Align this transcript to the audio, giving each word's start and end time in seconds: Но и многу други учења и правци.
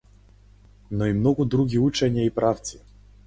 Но 1.01 1.09
и 1.11 1.13
многу 1.17 1.47
други 1.55 1.83
учења 1.89 2.25
и 2.31 2.35
правци. 2.41 2.81